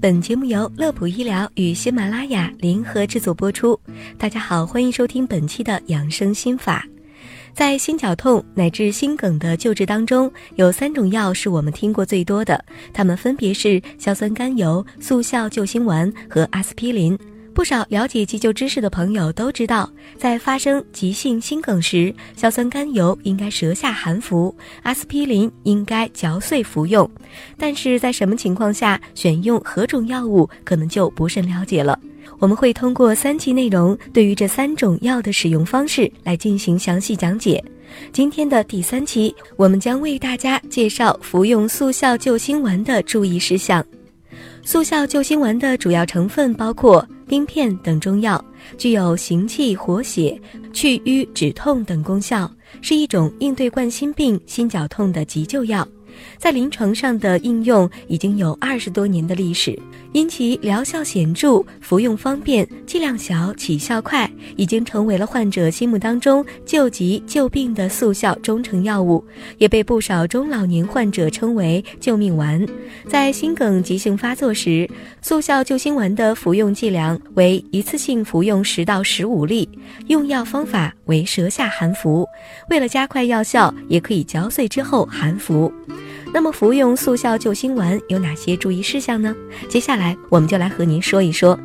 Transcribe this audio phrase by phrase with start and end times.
[0.00, 3.78] 本节目由乐普医疗与喜马拉雅联合制作播出。
[4.16, 6.86] 大家好，欢迎收听本期的养生心法。
[7.52, 17.18] 在心绞痛乃至心梗的救治当中，有三种药是我们听过最多的，它们分别是硝酸甘油、速效救心丸和阿司匹林。
[17.52, 27.08] 不少了解急救知识的朋友都知道，在发生急性心梗时，硝酸甘油应该舌下含服，阿司匹林应该嚼碎服用。
[27.58, 31.98] 但是在什么情况下选用何种药物，可能就不甚了解了。
[32.38, 37.62] 我们会通过三期内容，对于这三种药的使用方式来进行详细讲解。
[38.12, 43.84] 今天的第三期，我们将为大家介绍服用速效救心丸的注意事项。
[44.62, 48.44] 速效救心丸的主要成分包括冰片等中药，
[48.76, 50.36] 具有行气活血、
[50.72, 52.50] 祛瘀止痛等功效，
[52.82, 55.86] 是一种应对冠心病、心绞痛的急救药。
[56.38, 59.78] 在临床上的应用已经有二十多年的历史，
[60.12, 69.24] 因其疗效显著、服用方便、剂量小、起效快，已经成为了患者心目当中救急救病的速效中成药物，
[69.58, 72.64] 也被不少中老年患者称为救命丸。
[73.06, 74.88] 在心梗急性发作时，
[75.22, 79.68] 速效救心丸的服用剂量为一次性服用十到十五粒，
[80.08, 82.26] 用药方法为舌下含服，
[82.68, 85.72] 为了加快药效，也可以嚼碎之后含服。
[86.32, 89.34] 那么服用速效救心丸有哪些注意事项呢？
[89.68, 91.58] 接下来我们就来和您说一说。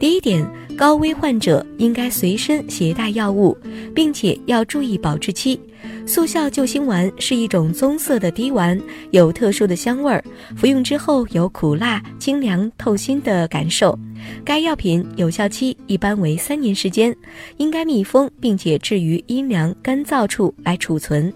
[0.00, 0.44] 第一点，
[0.78, 3.58] 高危患者应该随身携带药物，
[3.92, 5.60] 并且要注意保质期。
[6.06, 10.22] 速效救心丸是一种棕色的滴丸，有特殊的香味儿，
[10.56, 13.98] 服用之后有苦辣、清凉、透心的感受。
[14.44, 17.14] 该药品有效期一般为三年时间，
[17.56, 21.32] 应该密封，并且置于阴凉干燥处来储存。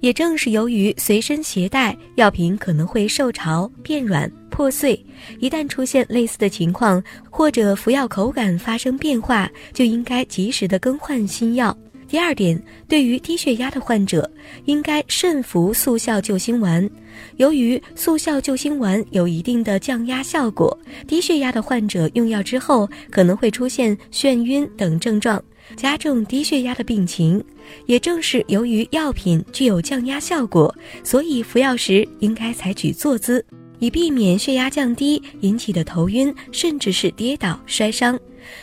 [0.00, 5.00] 也正是由于随身携带药品可能会受潮、变软、破碎，
[5.38, 11.76] 一旦出现类似的情况，或者服药口感发发生变化，就应该及时的更换新药。
[12.08, 14.30] 第二点，对于低血压的患者，
[14.64, 16.88] 应该慎服速效救心丸。
[17.36, 20.74] 由于速效救心丸有一定的降压效果，
[21.06, 25.42] 低血压的患者用药之后可能会出现眩晕等症状，
[25.76, 27.44] 加重低血压的病情。
[27.84, 30.74] 也正是由于药品具有降压效果，
[31.04, 33.44] 所以服药时应该采取坐姿，
[33.82, 38.16] 以避免血压降低引起的头晕，甚至是跌倒摔伤。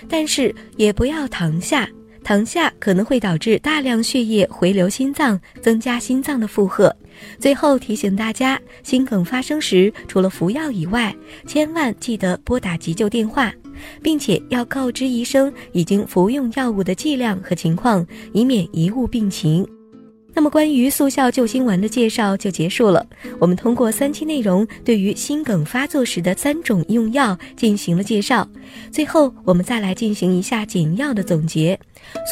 [0.07, 1.88] 但是也不要躺下。
[2.24, 6.96] 躺下可能会导致大量血液回流心脏，增加心脏的负荷。
[7.38, 11.13] 最后提醒大家，心梗发生时，除了服药以外，
[11.46, 13.51] 千万记得拨打急救电话，
[14.01, 19.68] 并且要告知医生已经服用药物的剂量和情况，以免贻误病情。
[20.40, 23.06] 那么，关于速效救心丸的介绍就结束了。
[23.40, 28.48] 我们通过三期内容，对于心梗发作时的三种用药进行了介绍。
[28.90, 31.78] 最后，我们再来进行一下简要的总结。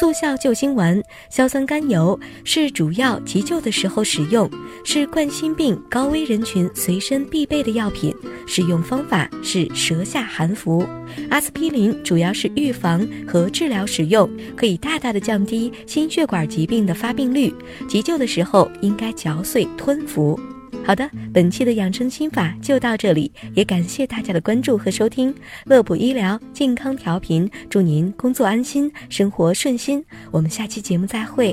[0.00, 0.98] 速效救心丸、
[1.30, 4.50] 硝酸甘油是主要急救的时候使用，
[4.86, 8.14] 是冠心病高危人群随身必备的药品。
[8.46, 10.82] 使用方法是舌下含服。
[11.28, 14.26] 阿司匹林主要是预防和治疗使用，
[14.56, 17.52] 可以大大的降低心血管疾病的发病率。
[17.98, 20.38] 急救的时候应该嚼碎吞服。
[20.84, 25.34] 好的，本期的养生心法就到这里，也感谢大家的关注和收听。
[25.64, 30.04] 乐普医疗健康调频，祝您工作安心，生活顺心。
[30.30, 31.52] 我们下期节目再会。